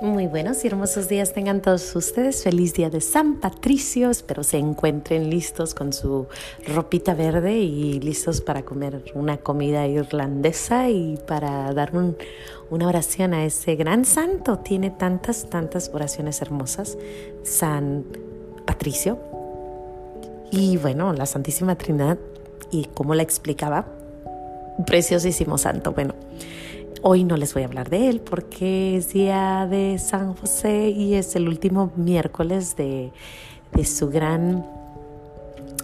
Muy 0.00 0.28
buenos 0.28 0.64
y 0.64 0.68
hermosos 0.68 1.08
días 1.08 1.32
tengan 1.32 1.60
todos 1.60 1.96
ustedes. 1.96 2.44
Feliz 2.44 2.72
día 2.72 2.88
de 2.88 3.00
San 3.00 3.40
Patricio. 3.40 4.10
Espero 4.10 4.44
se 4.44 4.56
encuentren 4.56 5.28
listos 5.28 5.74
con 5.74 5.92
su 5.92 6.28
ropita 6.68 7.14
verde 7.14 7.56
y 7.58 7.98
listos 7.98 8.40
para 8.40 8.62
comer 8.62 9.02
una 9.14 9.38
comida 9.38 9.88
irlandesa 9.88 10.88
y 10.88 11.18
para 11.26 11.72
dar 11.72 11.90
una 12.70 12.86
oración 12.86 13.34
a 13.34 13.44
ese 13.44 13.74
gran 13.74 14.04
santo. 14.04 14.60
Tiene 14.60 14.90
tantas, 14.90 15.50
tantas 15.50 15.90
oraciones 15.92 16.40
hermosas. 16.42 16.96
San 17.42 18.04
Patricio. 18.66 19.18
Y 20.52 20.76
bueno, 20.76 21.12
la 21.12 21.26
Santísima 21.26 21.76
Trinidad. 21.76 22.18
Y 22.70 22.84
como 22.94 23.16
la 23.16 23.24
explicaba, 23.24 23.86
preciosísimo 24.86 25.58
santo. 25.58 25.90
Bueno. 25.90 26.14
Hoy 27.00 27.22
no 27.22 27.36
les 27.36 27.54
voy 27.54 27.62
a 27.62 27.66
hablar 27.66 27.90
de 27.90 28.08
él 28.08 28.20
porque 28.20 28.96
es 28.96 29.12
día 29.12 29.68
de 29.70 29.98
San 29.98 30.34
José 30.34 30.88
y 30.90 31.14
es 31.14 31.36
el 31.36 31.46
último 31.46 31.92
miércoles 31.94 32.74
de, 32.76 33.12
su 33.84 34.08
gran, 34.08 34.66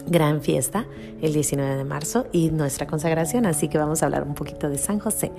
gran 0.09 0.43
fiesta, 0.43 0.87
el 1.23 1.33
19 1.33 1.77
de 1.77 1.85
marzo, 1.85 2.27
y 2.33 2.51
nuestra 2.51 2.89
consagración. 2.89 3.47
Así 3.47 3.69
que 3.69 3.79
vamos 3.79 4.03
a 4.03 4.07
hablar 4.07 4.25
un 4.25 4.35
poquito 4.35 4.69
de 4.69 4.77
San 4.77 4.99
José. 4.99 5.31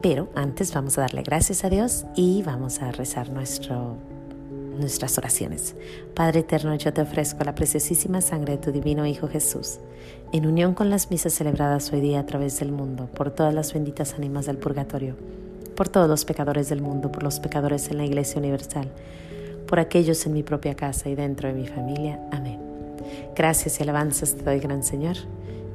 Pero 0.00 0.28
antes 0.34 0.72
vamos 0.72 0.96
a 0.96 1.02
darle 1.02 1.22
gracias 1.22 1.64
a 1.64 1.70
Dios 1.70 2.06
y 2.16 2.42
vamos 2.42 2.80
a 2.80 2.90
rezar 2.90 3.28
nuestro 3.28 3.96
nuestras 4.78 5.18
oraciones. 5.18 5.74
Padre 6.14 6.40
eterno, 6.40 6.74
yo 6.74 6.92
te 6.92 7.02
ofrezco 7.02 7.44
la 7.44 7.54
preciosísima 7.54 8.20
sangre 8.20 8.52
de 8.52 8.62
tu 8.62 8.72
divino 8.72 9.06
Hijo 9.06 9.28
Jesús, 9.28 9.78
en 10.32 10.46
unión 10.46 10.74
con 10.74 10.90
las 10.90 11.10
misas 11.10 11.32
celebradas 11.32 11.92
hoy 11.92 12.00
día 12.00 12.20
a 12.20 12.26
través 12.26 12.60
del 12.60 12.72
mundo, 12.72 13.08
por 13.14 13.30
todas 13.30 13.54
las 13.54 13.72
benditas 13.72 14.14
ánimas 14.14 14.46
del 14.46 14.58
purgatorio, 14.58 15.16
por 15.76 15.88
todos 15.88 16.08
los 16.08 16.24
pecadores 16.24 16.68
del 16.68 16.82
mundo, 16.82 17.10
por 17.10 17.22
los 17.22 17.40
pecadores 17.40 17.90
en 17.90 17.98
la 17.98 18.04
Iglesia 18.04 18.38
Universal, 18.38 18.88
por 19.66 19.80
aquellos 19.80 20.24
en 20.26 20.32
mi 20.34 20.42
propia 20.42 20.74
casa 20.74 21.08
y 21.08 21.14
dentro 21.14 21.48
de 21.48 21.54
mi 21.54 21.66
familia. 21.66 22.20
Amén. 22.30 22.60
Gracias 23.34 23.80
y 23.80 23.82
alabanzas 23.82 24.34
te 24.34 24.44
doy, 24.44 24.60
gran 24.60 24.82
Señor, 24.82 25.16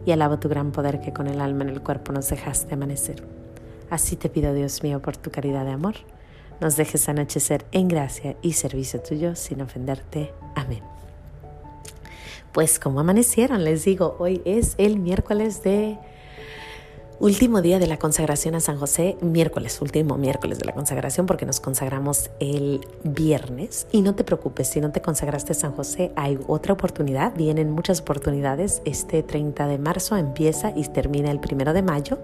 y 0.06 0.12
alabo 0.12 0.40
tu 0.40 0.50
gran 0.50 0.72
poder 0.72 1.02
que 1.02 1.14
con 1.14 1.28
el 1.28 1.42
alma 1.42 1.64
en 1.64 1.70
el 1.70 1.82
cuerpo 1.82 2.12
nos 2.12 2.30
dejaste 2.30 2.74
amanecer. 2.74 3.24
Así 3.90 4.16
te 4.16 4.30
pido, 4.30 4.54
Dios 4.54 4.84
mío, 4.84 5.02
por 5.02 5.18
tu 5.18 5.32
caridad 5.32 5.66
de 5.66 5.72
amor 5.72 5.96
nos 6.60 6.76
dejes 6.76 7.08
anochecer 7.10 7.66
en 7.72 7.88
gracia 7.88 8.36
y 8.42 8.54
servicio 8.54 9.02
tuyo 9.02 9.36
sin 9.36 9.62
ofenderte. 9.62 10.34
Amén. 10.56 10.84
Pues 12.52 12.80
como 12.80 13.00
amanecieron, 13.00 13.64
les 13.64 13.86
digo, 13.86 14.16
hoy 14.20 14.42
es 14.44 14.74
el 14.78 15.00
miércoles 15.00 15.62
de 15.64 15.98
último 17.20 17.62
día 17.62 17.80
de 17.80 17.88
la 17.88 17.98
consagración 17.98 18.56
a 18.56 18.60
San 18.60 18.78
José, 18.78 19.18
miércoles, 19.22 19.82
último 19.82 20.18
miércoles 20.18 20.58
de 20.58 20.66
la 20.66 20.74
consagración, 20.74 21.26
porque 21.26 21.46
nos 21.46 21.60
consagramos 21.60 22.32
el 22.40 22.82
viernes. 23.04 23.88
Y 23.92 24.02
no 24.02 24.16
te 24.16 24.24
preocupes, 24.24 24.70
si 24.70 24.82
no 24.82 24.92
te 24.92 25.02
consagraste 25.02 25.52
a 25.52 25.56
San 25.56 25.74
José, 25.74 26.12
hay 26.16 26.40
otra 26.48 26.74
oportunidad, 26.74 27.36
vienen 27.36 27.72
muchas 27.72 28.02
oportunidades. 28.02 28.82
Este 28.86 29.22
30 29.22 29.68
de 29.68 29.78
marzo 29.78 30.16
empieza 30.16 30.72
y 30.76 30.88
termina 30.88 31.30
el 31.30 31.40
primero 31.40 31.74
de 31.74 31.82
mayo. 31.82 32.20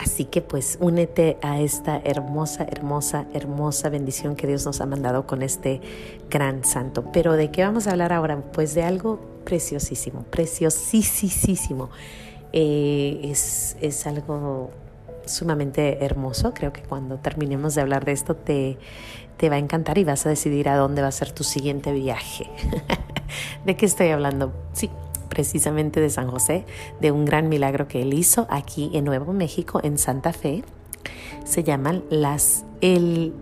Así 0.00 0.24
que 0.24 0.42
pues 0.42 0.78
únete 0.80 1.38
a 1.42 1.60
esta 1.60 2.00
hermosa, 2.04 2.64
hermosa, 2.64 3.26
hermosa 3.32 3.88
bendición 3.88 4.36
que 4.36 4.46
Dios 4.46 4.66
nos 4.66 4.80
ha 4.80 4.86
mandado 4.86 5.26
con 5.26 5.42
este 5.42 5.80
gran 6.30 6.64
santo. 6.64 7.04
Pero 7.12 7.34
¿de 7.34 7.50
qué 7.50 7.62
vamos 7.62 7.86
a 7.86 7.92
hablar 7.92 8.12
ahora? 8.12 8.40
Pues 8.52 8.74
de 8.74 8.82
algo 8.82 9.20
preciosísimo, 9.44 10.24
preciosísimo. 10.30 11.90
Eh, 12.52 13.20
es, 13.24 13.76
es 13.80 14.06
algo 14.06 14.70
sumamente 15.26 16.04
hermoso. 16.04 16.54
Creo 16.54 16.72
que 16.72 16.82
cuando 16.82 17.18
terminemos 17.18 17.74
de 17.74 17.80
hablar 17.80 18.04
de 18.04 18.12
esto 18.12 18.34
te, 18.36 18.78
te 19.36 19.48
va 19.48 19.56
a 19.56 19.58
encantar 19.58 19.98
y 19.98 20.04
vas 20.04 20.26
a 20.26 20.28
decidir 20.28 20.68
a 20.68 20.76
dónde 20.76 21.02
va 21.02 21.08
a 21.08 21.12
ser 21.12 21.32
tu 21.32 21.44
siguiente 21.44 21.92
viaje. 21.92 22.50
¿De 23.64 23.76
qué 23.76 23.86
estoy 23.86 24.08
hablando? 24.08 24.52
Sí, 24.72 24.90
precisamente 25.34 26.00
de 26.00 26.08
San 26.08 26.30
José, 26.30 26.64
de 27.00 27.10
un 27.10 27.24
gran 27.24 27.48
milagro 27.48 27.88
que 27.88 28.02
él 28.02 28.14
hizo 28.14 28.46
aquí 28.48 28.90
en 28.94 29.04
Nuevo 29.04 29.32
México, 29.32 29.80
en 29.82 29.98
Santa 29.98 30.32
Fe. 30.32 30.62
Se 31.44 31.64
llaman 31.64 32.04
las, 32.08 32.64
el, 32.80 33.34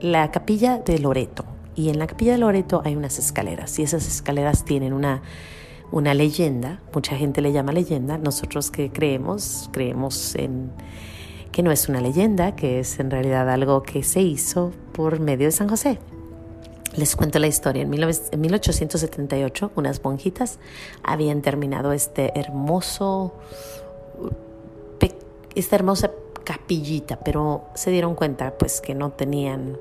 la 0.00 0.30
capilla 0.30 0.78
de 0.78 0.98
Loreto. 0.98 1.46
Y 1.74 1.88
en 1.88 1.98
la 1.98 2.06
capilla 2.06 2.32
de 2.32 2.38
Loreto 2.38 2.82
hay 2.84 2.94
unas 2.94 3.18
escaleras 3.18 3.78
y 3.78 3.82
esas 3.82 4.06
escaleras 4.06 4.64
tienen 4.64 4.92
una, 4.92 5.22
una 5.90 6.14
leyenda, 6.14 6.80
mucha 6.92 7.16
gente 7.16 7.40
le 7.40 7.52
llama 7.52 7.72
leyenda, 7.72 8.18
nosotros 8.18 8.70
que 8.70 8.90
creemos, 8.90 9.70
creemos 9.72 10.36
en 10.36 10.70
que 11.50 11.62
no 11.62 11.72
es 11.72 11.88
una 11.88 12.00
leyenda, 12.00 12.54
que 12.54 12.80
es 12.80 13.00
en 13.00 13.10
realidad 13.10 13.48
algo 13.48 13.82
que 13.82 14.02
se 14.02 14.20
hizo 14.20 14.72
por 14.92 15.20
medio 15.20 15.46
de 15.46 15.52
San 15.52 15.68
José. 15.68 15.98
Les 16.96 17.16
cuento 17.16 17.38
la 17.38 17.46
historia. 17.46 17.82
En, 17.82 17.90
1878, 17.90 19.72
unas 19.74 20.02
monjitas 20.04 20.58
habían 21.02 21.42
terminado 21.42 21.92
este 21.92 22.38
hermoso, 22.38 23.34
esta 25.54 25.76
hermosa 25.76 26.10
capillita, 26.44 27.18
pero 27.20 27.64
se 27.74 27.90
dieron 27.90 28.14
cuenta 28.14 28.56
pues 28.58 28.80
que 28.80 28.94
no 28.94 29.10
tenían 29.10 29.76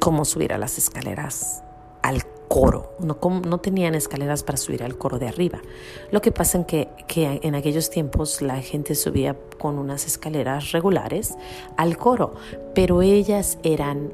cómo 0.00 0.24
subir 0.24 0.52
a 0.52 0.58
las 0.58 0.78
escaleras 0.78 1.62
al 2.02 2.24
coro, 2.48 2.92
no, 3.00 3.58
tenían 3.58 3.94
escaleras 3.94 4.44
para 4.44 4.58
subir 4.58 4.82
al 4.82 4.96
coro 4.96 5.18
de 5.18 5.26
arriba. 5.28 5.60
Lo 6.10 6.20
que 6.20 6.30
pasa 6.30 6.58
es 6.58 6.66
que 6.66 7.40
en 7.42 7.54
aquellos 7.54 7.90
tiempos 7.90 8.42
la 8.42 8.60
gente 8.60 8.94
subía 8.94 9.36
con 9.58 9.78
unas 9.78 10.06
escaleras 10.06 10.72
regulares 10.72 11.34
al 11.76 11.96
coro, 11.96 12.34
pero 12.74 13.02
ellas 13.02 13.58
eran 13.62 14.12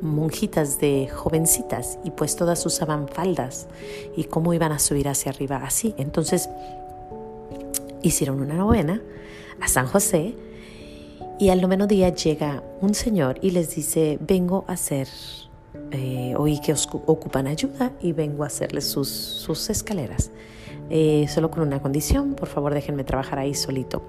monjitas 0.00 0.80
de 0.80 1.08
jovencitas 1.08 1.98
y 2.04 2.10
pues 2.10 2.36
todas 2.36 2.64
usaban 2.66 3.08
faldas 3.08 3.66
y 4.16 4.24
cómo 4.24 4.54
iban 4.54 4.72
a 4.72 4.78
subir 4.78 5.08
hacia 5.08 5.30
arriba 5.30 5.56
así. 5.64 5.94
Entonces 5.98 6.48
hicieron 8.02 8.40
una 8.40 8.54
novena 8.54 9.00
a 9.60 9.68
San 9.68 9.86
José 9.86 10.34
y 11.38 11.50
al 11.50 11.60
noveno 11.60 11.86
día 11.86 12.08
llega 12.10 12.62
un 12.80 12.94
señor 12.94 13.38
y 13.42 13.50
les 13.50 13.74
dice, 13.74 14.18
vengo 14.20 14.64
a 14.68 14.72
hacer, 14.72 15.08
eh, 15.90 16.34
oí 16.36 16.60
que 16.60 16.72
os 16.72 16.88
ocupan 17.06 17.46
ayuda 17.46 17.92
y 18.00 18.12
vengo 18.12 18.44
a 18.44 18.46
hacerles 18.46 18.86
sus, 18.86 19.68
escaleras. 19.68 20.30
Eh, 20.88 21.26
solo 21.28 21.50
con 21.50 21.62
una 21.62 21.82
condición, 21.82 22.34
por 22.34 22.48
favor 22.48 22.72
déjenme 22.72 23.04
trabajar 23.04 23.38
ahí 23.38 23.54
solito. 23.54 24.02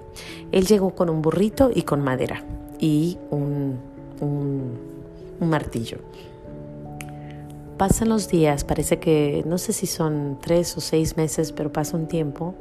Él 0.51 0.67
llegó 0.67 0.95
con 0.95 1.09
un 1.09 1.21
burrito 1.21 1.71
y 1.73 1.81
con 1.81 2.01
madera 2.01 2.43
y 2.79 3.17
un 3.31 3.79
martillo. 5.39 5.99
Pasan 7.77 8.09
los 8.09 8.27
días, 8.27 8.63
parece 8.63 8.97
que 8.97 9.43
no 9.45 9.57
sé 9.57 9.71
si 9.71 9.85
son 9.85 10.39
tres 10.41 10.75
o 10.77 10.81
seis 10.81 11.15
meses, 11.15 11.51
pero 11.51 11.71
pasa 11.71 11.95
un 11.95 12.07
tiempo 12.07 12.55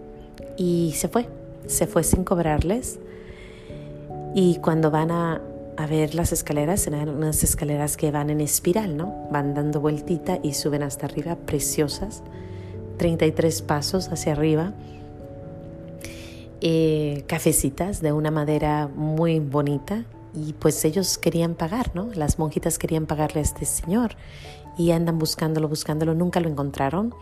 y 0.59 0.93
se 0.95 1.09
fue, 1.09 1.27
se 1.67 1.87
fue 1.87 2.05
sin 2.05 2.25
cobrarles. 2.25 2.99
Y 4.35 4.57
cuando 4.57 4.91
van 4.91 5.11
a, 5.11 5.41
a 5.77 5.87
ver 5.87 6.15
las 6.15 6.33
escaleras, 6.33 6.87
eran 6.87 7.09
unas 7.09 7.43
escaleras 7.43 7.97
que 7.97 8.11
van 8.11 8.29
en 8.29 8.41
espiral, 8.43 8.97
¿no? 8.97 9.29
Van 9.31 9.55
dando 9.55 9.81
vueltita 9.81 10.39
y 10.43 10.53
suben 10.53 10.83
hasta 10.83 11.07
arriba, 11.07 11.37
preciosas, 11.37 12.23
33 12.99 13.63
pasos 13.63 14.09
hacia 14.09 14.33
arriba. 14.33 14.73
Eh, 16.61 17.25
cafecitas 17.27 18.01
de 18.01 18.13
una 18.13 18.31
madera 18.31 18.89
muy 18.95 19.41
bonita, 19.41 20.05
y 20.37 20.53
pues 20.53 20.85
ellos 20.85 21.19
querían 21.19 21.55
pagar, 21.55 21.93
¿no? 21.95 22.11
Las 22.15 22.39
monjitas 22.39 22.79
querían 22.79 23.07
pagarle 23.07 23.41
a 23.41 23.43
este 23.43 23.65
señor 23.65 24.17
y 24.77 24.91
andan 24.91 25.19
buscándolo, 25.19 25.69
buscándolo, 25.69 26.15
nunca 26.15 26.41
lo 26.41 26.49
encontraron. 26.49 27.15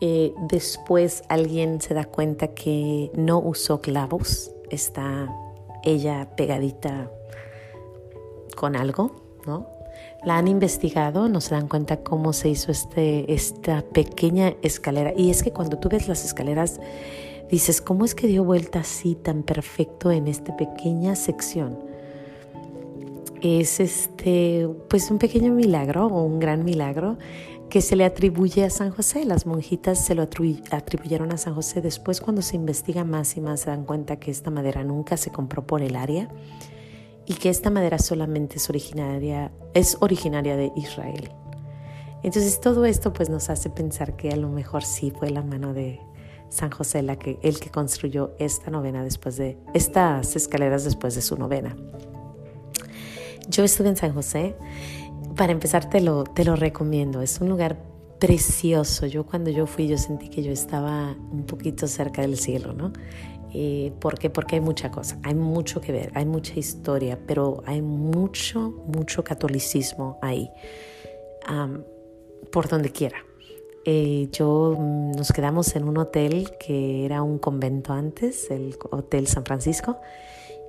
Eh, 0.00 0.34
después 0.50 1.22
alguien 1.30 1.80
se 1.80 1.94
da 1.94 2.04
cuenta 2.04 2.48
que 2.48 3.10
no 3.14 3.38
usó 3.38 3.80
clavos, 3.80 4.52
está 4.70 5.34
ella 5.82 6.28
pegadita 6.36 7.10
con 8.54 8.76
algo, 8.76 9.38
¿no? 9.46 9.66
La 10.24 10.36
han 10.36 10.48
investigado, 10.48 11.28
no 11.28 11.40
se 11.40 11.54
dan 11.54 11.68
cuenta 11.68 12.02
cómo 12.02 12.32
se 12.32 12.50
hizo 12.50 12.70
este, 12.72 13.32
esta 13.32 13.82
pequeña 13.82 14.54
escalera. 14.62 15.14
Y 15.16 15.30
es 15.30 15.42
que 15.42 15.52
cuando 15.52 15.78
tú 15.78 15.88
ves 15.88 16.08
las 16.08 16.24
escaleras, 16.24 16.80
dices, 17.50 17.80
¿cómo 17.80 18.04
es 18.04 18.14
que 18.14 18.26
dio 18.26 18.44
vuelta 18.44 18.80
así 18.80 19.14
tan 19.14 19.42
perfecto 19.42 20.10
en 20.10 20.26
esta 20.26 20.56
pequeña 20.56 21.14
sección? 21.14 21.85
Es 23.46 23.80
este, 23.80 24.68
pues 24.88 25.10
un 25.10 25.18
pequeño 25.18 25.52
milagro 25.52 26.06
o 26.06 26.22
un 26.22 26.38
gran 26.38 26.64
milagro 26.64 27.18
que 27.68 27.80
se 27.80 27.96
le 27.96 28.04
atribuye 28.04 28.64
a 28.64 28.70
San 28.70 28.90
José. 28.90 29.24
Las 29.24 29.46
monjitas 29.46 30.04
se 30.04 30.14
lo 30.14 30.22
atribuyeron 30.22 31.32
a 31.32 31.36
San 31.36 31.54
José. 31.54 31.80
Después, 31.80 32.20
cuando 32.20 32.42
se 32.42 32.56
investiga 32.56 33.04
más 33.04 33.36
y 33.36 33.40
más, 33.40 33.60
se 33.60 33.70
dan 33.70 33.84
cuenta 33.84 34.16
que 34.16 34.30
esta 34.30 34.50
madera 34.50 34.84
nunca 34.84 35.16
se 35.16 35.30
compró 35.30 35.66
por 35.66 35.82
el 35.82 35.96
área 35.96 36.28
y 37.26 37.34
que 37.34 37.48
esta 37.48 37.70
madera 37.70 37.98
solamente 37.98 38.56
es 38.56 38.68
originaria, 38.70 39.52
es 39.74 39.96
originaria 40.00 40.56
de 40.56 40.72
Israel. 40.76 41.30
Entonces, 42.22 42.60
todo 42.60 42.84
esto 42.84 43.12
pues 43.12 43.28
nos 43.28 43.50
hace 43.50 43.70
pensar 43.70 44.16
que 44.16 44.30
a 44.30 44.36
lo 44.36 44.48
mejor 44.48 44.84
sí 44.84 45.10
fue 45.10 45.30
la 45.30 45.42
mano 45.42 45.74
de 45.74 46.00
San 46.48 46.70
José 46.70 47.02
la 47.02 47.16
que, 47.16 47.38
el 47.42 47.60
que 47.60 47.70
construyó 47.70 48.34
esta 48.38 48.70
novena 48.70 49.02
después 49.02 49.36
de 49.36 49.58
estas 49.74 50.36
escaleras 50.36 50.84
después 50.84 51.14
de 51.14 51.22
su 51.22 51.36
novena. 51.36 51.76
Yo 53.48 53.64
estuve 53.64 53.88
en 53.88 53.96
San 53.96 54.12
José. 54.12 54.54
Para 55.36 55.52
empezar, 55.52 55.88
te 55.88 56.00
lo, 56.00 56.24
te 56.24 56.44
lo 56.44 56.56
recomiendo. 56.56 57.22
Es 57.22 57.40
un 57.40 57.48
lugar 57.48 57.76
precioso. 58.18 59.06
Yo 59.06 59.26
cuando 59.26 59.50
yo 59.50 59.66
fui, 59.66 59.88
yo 59.88 59.98
sentí 59.98 60.28
que 60.28 60.42
yo 60.42 60.52
estaba 60.52 61.16
un 61.30 61.44
poquito 61.44 61.86
cerca 61.86 62.22
del 62.22 62.36
cielo, 62.36 62.72
¿no? 62.72 62.92
Eh, 63.58 63.92
¿Por 64.00 64.18
qué? 64.18 64.28
Porque 64.28 64.56
hay 64.56 64.60
mucha 64.60 64.90
cosa, 64.90 65.18
hay 65.22 65.34
mucho 65.34 65.80
que 65.80 65.92
ver, 65.92 66.10
hay 66.14 66.26
mucha 66.26 66.58
historia, 66.58 67.18
pero 67.26 67.62
hay 67.64 67.80
mucho, 67.80 68.84
mucho 68.86 69.24
catolicismo 69.24 70.18
ahí, 70.20 70.50
por 72.52 72.68
donde 72.68 72.90
quiera. 72.90 73.16
Eh, 73.86 74.28
yo 74.32 74.76
mm, 74.78 75.12
nos 75.12 75.32
quedamos 75.32 75.74
en 75.76 75.84
un 75.84 75.96
hotel 75.96 76.50
que 76.58 77.04
era 77.06 77.22
un 77.22 77.38
convento 77.38 77.92
antes, 77.92 78.50
el 78.50 78.76
Hotel 78.90 79.26
San 79.26 79.44
Francisco, 79.44 80.00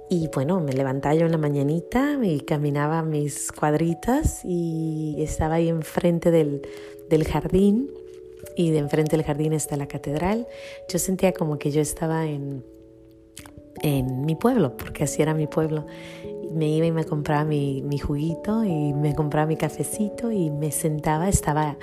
y 0.10 0.30
bueno, 0.34 0.60
me 0.62 0.72
levantaba 0.72 1.16
yo 1.16 1.26
en 1.26 1.32
la 1.32 1.38
mañanita 1.38 2.18
y 2.24 2.40
caminaba 2.40 3.04
mis 3.04 3.52
cuadritas 3.52 4.42
y 4.46 5.16
estaba 5.20 5.56
ahí 5.56 5.68
enfrente 5.68 6.32
del, 6.32 6.62
del 7.10 7.26
jardín 7.26 7.92
y 8.56 8.72
de 8.72 8.78
enfrente 8.78 9.18
del 9.18 9.26
jardín 9.26 9.52
está 9.52 9.76
la 9.76 9.88
catedral. 9.88 10.48
Yo 10.88 10.98
sentía 10.98 11.34
como 11.34 11.60
que 11.60 11.72
yo 11.72 11.82
estaba 11.82 12.26
en, 12.26 12.64
en 13.82 14.26
mi 14.26 14.36
pueblo, 14.36 14.78
porque 14.78 15.04
así 15.04 15.22
era 15.22 15.34
mi 15.34 15.48
pueblo. 15.48 15.86
Me 16.54 16.70
iba 16.70 16.86
y 16.86 16.92
me 16.94 17.04
compraba 17.04 17.44
mi, 17.44 17.82
mi 17.82 17.98
juguito 17.98 18.64
y 18.64 18.94
me 18.94 19.14
compraba 19.14 19.48
mi 19.48 19.58
cafecito 19.58 20.32
y 20.32 20.50
me 20.50 20.72
sentaba, 20.72 21.28
estaba 21.28 21.78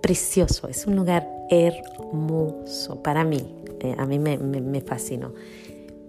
precioso, 0.00 0.66
es 0.68 0.86
un 0.86 0.96
lugar 0.96 1.28
hermoso 1.50 3.02
para 3.02 3.22
mí, 3.22 3.54
eh, 3.80 3.94
a 3.98 4.06
mí 4.06 4.18
me, 4.18 4.38
me, 4.38 4.62
me 4.62 4.80
fascinó 4.80 5.34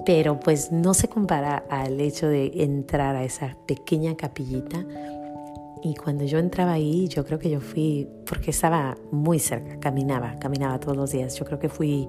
pero 0.06 0.39
pues 0.39 0.71
no 0.71 0.94
se 0.94 1.07
compara 1.07 1.63
al 1.69 2.00
hecho 2.00 2.27
de 2.27 2.51
entrar 2.63 3.15
a 3.15 3.24
esa 3.24 3.57
pequeña 3.68 4.15
capillita. 4.15 4.86
Y 5.83 5.95
cuando 5.95 6.24
yo 6.25 6.38
entraba 6.38 6.74
ahí, 6.74 7.07
yo 7.07 7.25
creo 7.25 7.39
que 7.39 7.50
yo 7.50 7.59
fui, 7.59 8.07
porque 8.27 8.51
estaba 8.51 8.98
muy 9.12 9.39
cerca, 9.39 9.80
caminaba, 9.80 10.36
caminaba 10.38 10.80
todos 10.80 10.95
los 10.95 11.12
días. 11.12 11.36
Yo 11.39 11.45
creo 11.45 11.57
que 11.57 11.69
fui 11.69 12.07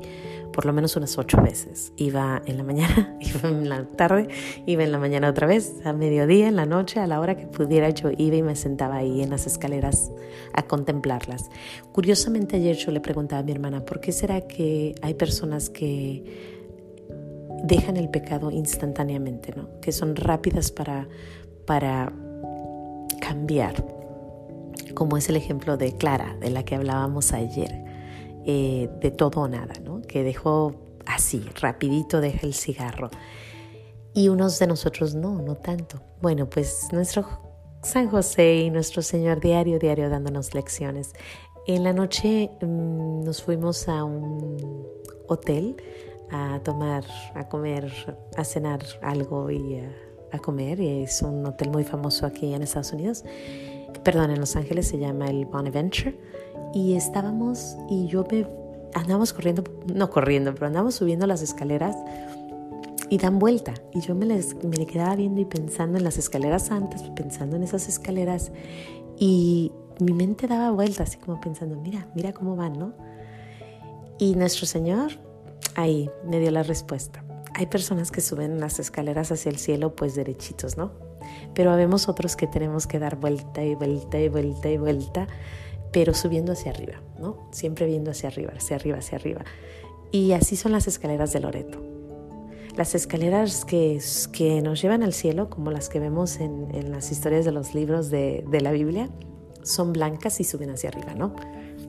por 0.52 0.66
lo 0.66 0.74
menos 0.74 0.94
unas 0.96 1.16
ocho 1.16 1.40
veces. 1.40 1.90
Iba 1.96 2.42
en 2.44 2.58
la 2.58 2.64
mañana, 2.64 3.16
iba 3.20 3.48
en 3.48 3.70
la 3.70 3.86
tarde, 3.86 4.28
iba 4.66 4.84
en 4.84 4.92
la 4.92 4.98
mañana 4.98 5.30
otra 5.30 5.46
vez, 5.46 5.74
a 5.86 5.94
mediodía, 5.94 6.48
en 6.48 6.56
la 6.56 6.66
noche, 6.66 7.00
a 7.00 7.06
la 7.06 7.18
hora 7.18 7.34
que 7.34 7.46
pudiera, 7.46 7.88
yo 7.88 8.10
iba 8.16 8.36
y 8.36 8.42
me 8.42 8.56
sentaba 8.56 8.96
ahí 8.96 9.22
en 9.22 9.30
las 9.30 9.46
escaleras 9.46 10.12
a 10.52 10.64
contemplarlas. 10.64 11.50
Curiosamente 11.92 12.56
ayer 12.56 12.76
yo 12.76 12.92
le 12.92 13.00
preguntaba 13.00 13.40
a 13.40 13.44
mi 13.44 13.52
hermana, 13.52 13.86
¿por 13.86 14.00
qué 14.00 14.12
será 14.12 14.42
que 14.42 14.94
hay 15.00 15.14
personas 15.14 15.70
que 15.70 16.61
dejan 17.62 17.96
el 17.96 18.08
pecado 18.08 18.50
instantáneamente, 18.50 19.52
¿no? 19.56 19.80
que 19.80 19.92
son 19.92 20.16
rápidas 20.16 20.70
para, 20.70 21.08
para 21.66 22.12
cambiar, 23.20 23.84
como 24.94 25.16
es 25.16 25.28
el 25.28 25.36
ejemplo 25.36 25.76
de 25.76 25.96
Clara, 25.96 26.36
de 26.40 26.50
la 26.50 26.64
que 26.64 26.74
hablábamos 26.74 27.32
ayer, 27.32 27.84
eh, 28.44 28.88
de 29.00 29.10
todo 29.10 29.42
o 29.42 29.48
nada, 29.48 29.74
¿no? 29.84 30.02
que 30.02 30.24
dejó 30.24 30.74
así, 31.06 31.44
rapidito 31.60 32.20
deja 32.20 32.46
el 32.46 32.54
cigarro. 32.54 33.10
Y 34.14 34.28
unos 34.28 34.58
de 34.58 34.66
nosotros 34.66 35.14
no, 35.14 35.40
no 35.40 35.54
tanto. 35.54 36.02
Bueno, 36.20 36.48
pues 36.48 36.88
nuestro 36.92 37.26
San 37.82 38.10
José 38.10 38.56
y 38.56 38.70
nuestro 38.70 39.00
Señor 39.00 39.40
diario, 39.40 39.78
diario 39.78 40.10
dándonos 40.10 40.54
lecciones. 40.54 41.12
En 41.66 41.82
la 41.82 41.92
noche 41.92 42.50
mm, 42.60 43.24
nos 43.24 43.42
fuimos 43.42 43.88
a 43.88 44.04
un 44.04 44.86
hotel 45.28 45.76
a 46.32 46.60
tomar, 46.60 47.04
a 47.34 47.48
comer, 47.48 47.92
a 48.36 48.44
cenar 48.44 48.80
algo 49.02 49.50
y 49.50 49.80
a, 50.32 50.38
comer. 50.38 50.80
Y 50.80 51.02
es 51.02 51.22
un 51.22 51.44
hotel 51.46 51.70
muy 51.70 51.84
famoso 51.84 52.26
aquí 52.26 52.54
en 52.54 52.62
Estados 52.62 52.92
Unidos. 52.92 53.24
Perdón, 54.02 54.30
en 54.30 54.40
Los 54.40 54.56
Ángeles 54.56 54.88
se 54.88 54.98
llama 54.98 55.26
el 55.26 55.44
Bonaventure. 55.44 56.18
Y 56.74 56.94
estábamos, 56.94 57.76
y 57.90 58.06
yo 58.06 58.24
me 58.30 58.46
andamos 58.94 59.32
corriendo, 59.32 59.62
no 59.94 60.10
corriendo, 60.10 60.54
pero 60.54 60.66
andamos 60.66 60.94
subiendo 60.94 61.26
las 61.26 61.42
escaleras 61.42 61.96
y 63.10 63.18
dan 63.18 63.38
vuelta. 63.38 63.74
Y 63.92 64.00
yo 64.00 64.14
me, 64.14 64.24
les, 64.24 64.54
me 64.64 64.86
quedaba 64.86 65.14
viendo 65.16 65.40
y 65.40 65.44
pensando 65.44 65.98
en 65.98 66.04
las 66.04 66.16
escaleras 66.16 66.70
antes, 66.70 67.02
pensando 67.14 67.56
en 67.56 67.62
esas 67.62 67.88
escaleras. 67.88 68.52
Y 69.18 69.70
mi 70.00 70.14
mente 70.14 70.46
daba 70.46 70.70
vuelta, 70.70 71.02
así 71.02 71.18
como 71.18 71.38
pensando, 71.42 71.76
mira, 71.76 72.08
mira 72.14 72.32
cómo 72.32 72.56
van, 72.56 72.78
¿no? 72.78 72.94
Y 74.18 74.34
nuestro 74.34 74.66
Señor 74.66 75.12
ahí 75.74 76.10
me 76.24 76.40
dio 76.40 76.50
la 76.50 76.62
respuesta. 76.62 77.24
Hay 77.54 77.66
personas 77.66 78.10
que 78.10 78.20
suben 78.20 78.60
las 78.60 78.78
escaleras 78.78 79.30
hacia 79.30 79.50
el 79.50 79.58
cielo 79.58 79.94
pues 79.94 80.14
derechitos, 80.14 80.76
¿no? 80.76 80.92
Pero 81.54 81.70
habemos 81.70 82.08
otros 82.08 82.36
que 82.36 82.46
tenemos 82.46 82.86
que 82.86 82.98
dar 82.98 83.16
vuelta 83.16 83.62
y 83.62 83.74
vuelta 83.74 84.18
y 84.18 84.28
vuelta 84.28 84.70
y 84.70 84.78
vuelta, 84.78 85.26
pero 85.92 86.14
subiendo 86.14 86.52
hacia 86.52 86.72
arriba, 86.72 87.02
¿no? 87.18 87.48
Siempre 87.52 87.86
viendo 87.86 88.10
hacia 88.10 88.28
arriba, 88.28 88.52
hacia 88.56 88.76
arriba, 88.76 88.98
hacia 88.98 89.18
arriba. 89.18 89.44
Y 90.10 90.32
así 90.32 90.56
son 90.56 90.72
las 90.72 90.88
escaleras 90.88 91.32
de 91.32 91.40
Loreto. 91.40 91.82
Las 92.76 92.94
escaleras 92.94 93.66
que, 93.66 94.00
que 94.32 94.62
nos 94.62 94.80
llevan 94.80 95.02
al 95.02 95.12
cielo, 95.12 95.50
como 95.50 95.70
las 95.70 95.90
que 95.90 96.00
vemos 96.00 96.36
en, 96.36 96.74
en 96.74 96.90
las 96.90 97.12
historias 97.12 97.44
de 97.44 97.52
los 97.52 97.74
libros 97.74 98.10
de, 98.10 98.44
de, 98.50 98.60
la 98.62 98.72
Biblia, 98.72 99.10
son 99.62 99.92
blancas 99.92 100.40
y 100.40 100.44
suben 100.44 100.70
hacia 100.70 100.88
arriba, 100.88 101.14
¿no? 101.14 101.34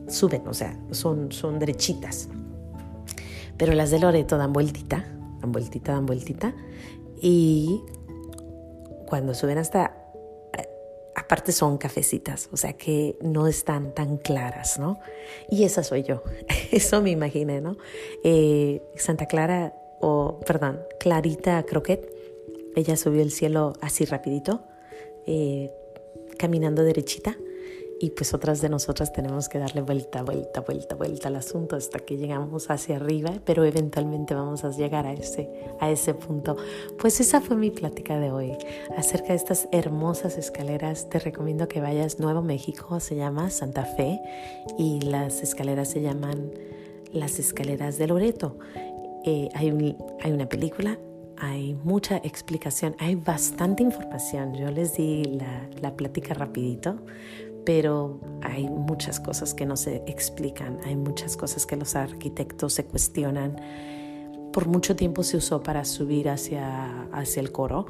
Suben, 0.09 0.45
o 0.45 0.53
sea, 0.53 0.77
son, 0.91 1.31
son 1.31 1.57
derechitas. 1.57 2.27
Pero 3.58 3.74
las 3.74 3.92
de 3.92 4.00
Loreto 4.00 4.38
dan 4.38 4.54
vueltita, 4.54 5.06
dan 5.42 5.52
vueltita, 5.52 5.94
dan 5.94 6.06
vueltita. 6.06 6.54
Y 7.22 7.82
cuando 9.08 9.34
suben 9.34 9.58
hasta, 9.58 9.96
eh, 10.58 10.68
aparte 11.16 11.52
son 11.52 11.78
cafecitas, 11.78 12.50
o 12.52 12.58
sea 12.58 12.74
que 12.74 13.18
no 13.22 13.48
están 13.48 13.94
tan 13.94 14.18
claras, 14.18 14.80
¿no? 14.80 15.00
Y 15.50 15.64
esa 15.64 15.84
soy 15.84 16.04
yo, 16.04 16.24
eso 16.72 17.02
me 17.02 17.12
imaginé, 17.12 17.62
¿no? 17.62 17.78
Eh, 18.24 18.82
Santa 18.96 19.28
Clara, 19.28 19.74
o 20.02 20.40
perdón, 20.46 20.82
Clarita 21.00 21.64
Croquet, 21.64 22.12
ella 22.76 22.98
subió 22.98 23.22
el 23.22 23.32
cielo 23.32 23.74
así 23.82 24.04
rapidito, 24.06 24.64
eh, 25.28 25.72
caminando 26.38 26.84
derechita 26.84 27.38
y 28.04 28.10
pues 28.10 28.34
otras 28.34 28.60
de 28.60 28.68
nosotras 28.68 29.14
tenemos 29.14 29.48
que 29.48 29.60
darle 29.60 29.80
vuelta, 29.80 30.24
vuelta, 30.24 30.60
vuelta, 30.60 30.94
vuelta 30.96 31.30
al 31.30 31.38
asunto 31.38 31.78
hasta 31.78 32.00
que 32.00 32.18
llegamos 32.18 32.70
hacia 32.70 32.98
arriba, 32.98 33.32
pero 33.46 33.64
eventualmente 33.64 34.36
vamos 34.36 34.66
a 34.66 34.72
llegar 34.72 35.08
a 35.08 35.14
ese, 35.14 35.50
a 35.80 35.90
ese 35.90 36.14
punto. 36.14 36.58
Pues 37.00 37.22
esa 37.22 37.40
fue 37.40 37.56
mi 37.56 37.72
plática 37.72 38.19
de 38.19 38.30
hoy 38.30 38.57
acerca 38.98 39.30
de 39.30 39.36
estas 39.36 39.69
hermosas 39.72 40.38
escaleras. 40.38 41.07
Te 41.07 41.18
recomiendo 41.18 41.69
que 41.69 41.80
vayas 41.80 42.19
Nuevo 42.19 42.42
México, 42.42 43.00
se 43.00 43.16
llama 43.16 43.50
Santa 43.50 43.86
Fe 43.86 44.19
y 44.78 45.00
las 45.00 45.42
escaleras 45.42 45.88
se 45.88 46.02
llaman 46.02 46.52
las 47.14 47.40
escaleras 47.40 47.98
de 47.98 48.07
Loreto. 48.07 48.57
Eh, 49.24 49.48
hay, 49.54 49.95
hay 50.22 50.31
una 50.33 50.50
película, 50.50 51.00
hay 51.38 51.74
mucha 51.86 52.18
explicación, 52.18 52.98
hay 53.00 53.16
bastante 53.16 53.81
información. 53.81 54.56
Yo 54.56 54.69
les 54.72 54.98
di 54.98 55.24
la, 55.24 55.69
la 55.81 55.95
plática 55.95 56.33
rapidito, 56.33 56.98
pero 57.66 58.20
hay 58.42 58.68
muchas 58.68 59.20
cosas 59.20 59.54
que 59.54 59.66
no 59.66 59.78
se 59.78 60.04
explican, 60.08 60.80
hay 60.86 60.96
muchas 60.96 61.38
cosas 61.38 61.66
que 61.66 61.76
los 61.76 61.96
arquitectos 61.96 62.74
se 62.74 62.86
cuestionan. 62.86 63.56
Por 64.52 64.68
mucho 64.68 64.96
tiempo 64.96 65.24
se 65.24 65.38
usó 65.38 65.64
para 65.64 65.86
subir 65.86 66.30
hacia, 66.30 67.04
hacia 67.12 67.42
el 67.42 67.52
coro, 67.52 67.88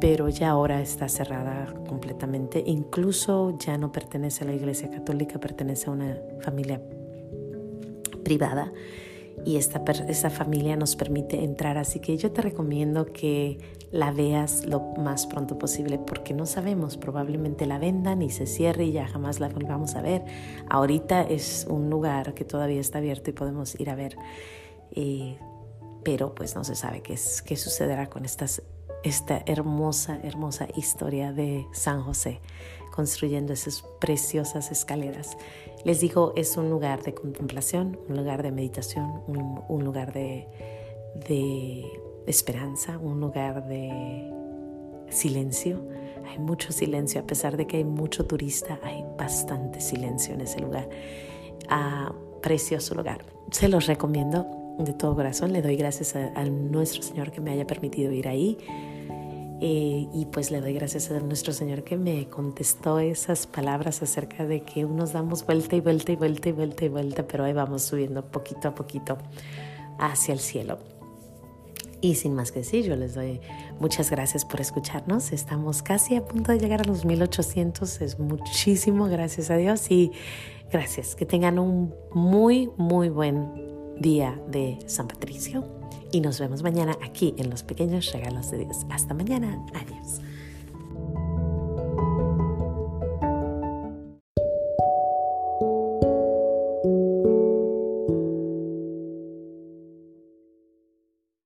pero 0.00 0.28
ya 0.28 0.50
ahora 0.50 0.80
está 0.82 1.08
cerrada 1.08 1.72
completamente. 1.88 2.62
Incluso 2.66 3.56
ya 3.58 3.78
no 3.78 3.92
pertenece 3.92 4.44
a 4.44 4.48
la 4.48 4.54
Iglesia 4.54 4.90
Católica, 4.90 5.38
pertenece 5.38 5.88
a 5.88 5.92
una 5.92 6.18
familia 6.40 6.82
privada 8.24 8.72
y 9.44 9.56
esta, 9.56 9.82
esta 10.08 10.30
familia 10.30 10.76
nos 10.76 10.96
permite 10.96 11.44
entrar. 11.44 11.78
Así 11.78 12.00
que 12.00 12.16
yo 12.16 12.32
te 12.32 12.42
recomiendo 12.42 13.12
que 13.12 13.58
la 13.92 14.10
veas 14.10 14.66
lo 14.66 14.80
más 14.98 15.26
pronto 15.26 15.58
posible 15.58 15.98
porque 15.98 16.34
no 16.34 16.46
sabemos, 16.46 16.96
probablemente 16.96 17.66
la 17.66 17.78
vendan 17.78 18.22
y 18.22 18.30
se 18.30 18.46
cierre 18.46 18.84
y 18.84 18.92
ya 18.92 19.06
jamás 19.06 19.40
la 19.40 19.48
volvamos 19.48 19.94
a 19.94 20.02
ver. 20.02 20.24
Ahorita 20.68 21.22
es 21.22 21.66
un 21.68 21.90
lugar 21.90 22.34
que 22.34 22.44
todavía 22.44 22.80
está 22.80 22.98
abierto 22.98 23.30
y 23.30 23.32
podemos 23.32 23.78
ir 23.78 23.90
a 23.90 23.94
ver, 23.94 24.16
eh, 24.92 25.38
pero 26.04 26.34
pues 26.34 26.54
no 26.54 26.64
se 26.64 26.74
sabe 26.74 27.02
qué, 27.02 27.14
es, 27.14 27.42
qué 27.42 27.56
sucederá 27.56 28.08
con 28.08 28.24
estas, 28.24 28.62
esta 29.04 29.42
hermosa, 29.46 30.18
hermosa 30.22 30.66
historia 30.76 31.32
de 31.32 31.66
San 31.72 32.02
José 32.02 32.40
construyendo 32.96 33.52
esas 33.52 33.82
preciosas 34.00 34.72
escaleras. 34.72 35.36
Les 35.84 36.00
digo, 36.00 36.32
es 36.34 36.56
un 36.56 36.70
lugar 36.70 37.02
de 37.02 37.14
contemplación, 37.14 38.00
un 38.08 38.16
lugar 38.16 38.42
de 38.42 38.50
meditación, 38.50 39.20
un, 39.26 39.60
un 39.68 39.84
lugar 39.84 40.14
de, 40.14 40.48
de 41.28 41.84
esperanza, 42.26 42.96
un 42.98 43.20
lugar 43.20 43.68
de 43.68 44.32
silencio. 45.10 45.86
Hay 46.26 46.38
mucho 46.38 46.72
silencio, 46.72 47.20
a 47.20 47.24
pesar 47.24 47.58
de 47.58 47.66
que 47.66 47.76
hay 47.76 47.84
mucho 47.84 48.26
turista, 48.26 48.80
hay 48.82 49.04
bastante 49.18 49.80
silencio 49.80 50.34
en 50.34 50.40
ese 50.40 50.60
lugar. 50.60 50.88
Ah, 51.68 52.12
precioso 52.42 52.94
lugar. 52.94 53.24
Se 53.50 53.68
los 53.68 53.86
recomiendo 53.86 54.46
de 54.78 54.94
todo 54.94 55.14
corazón. 55.14 55.52
Le 55.52 55.60
doy 55.60 55.76
gracias 55.76 56.16
a, 56.16 56.32
a, 56.34 56.44
nuestro 56.46 57.02
Señor 57.02 57.30
que 57.30 57.40
me 57.40 57.52
haya 57.52 57.66
permitido 57.66 58.10
ir 58.10 58.26
ahí. 58.26 58.58
Eh, 59.60 60.06
y 60.12 60.26
pues 60.26 60.50
le 60.50 60.60
doy 60.60 60.74
gracias 60.74 61.10
a 61.10 61.18
nuestro 61.20 61.52
Señor 61.52 61.82
que 61.82 61.96
me 61.96 62.28
contestó 62.28 62.98
esas 62.98 63.46
palabras 63.46 64.02
acerca 64.02 64.44
de 64.44 64.60
que 64.62 64.84
nos 64.84 65.12
damos 65.12 65.46
vuelta 65.46 65.76
y 65.76 65.80
vuelta 65.80 66.12
y 66.12 66.16
vuelta 66.16 66.48
y 66.50 66.52
vuelta 66.52 66.84
y 66.84 66.88
vuelta, 66.88 67.26
pero 67.26 67.44
ahí 67.44 67.54
vamos 67.54 67.82
subiendo 67.82 68.22
poquito 68.26 68.68
a 68.68 68.74
poquito 68.74 69.16
hacia 69.98 70.34
el 70.34 70.40
cielo. 70.40 70.78
Y 72.02 72.16
sin 72.16 72.34
más 72.34 72.52
que 72.52 72.58
decir, 72.60 72.84
yo 72.84 72.94
les 72.96 73.14
doy 73.14 73.40
muchas 73.80 74.10
gracias 74.10 74.44
por 74.44 74.60
escucharnos. 74.60 75.32
Estamos 75.32 75.82
casi 75.82 76.16
a 76.16 76.24
punto 76.24 76.52
de 76.52 76.58
llegar 76.58 76.82
a 76.82 76.84
los 76.84 77.06
1800. 77.06 78.02
Es 78.02 78.18
muchísimo, 78.18 79.06
gracias 79.06 79.50
a 79.50 79.56
Dios. 79.56 79.90
Y 79.90 80.12
gracias. 80.70 81.16
Que 81.16 81.24
tengan 81.24 81.58
un 81.58 81.94
muy, 82.12 82.70
muy 82.76 83.08
buen 83.08 83.50
día 83.98 84.38
de 84.48 84.78
San 84.86 85.08
Patricio 85.08 85.64
y 86.12 86.20
nos 86.20 86.38
vemos 86.40 86.62
mañana 86.62 86.96
aquí 87.02 87.34
en 87.38 87.50
los 87.50 87.62
pequeños 87.62 88.12
regalos 88.12 88.50
de 88.50 88.58
Dios. 88.58 88.86
Hasta 88.90 89.14
mañana. 89.14 89.64
Adiós. 89.74 90.20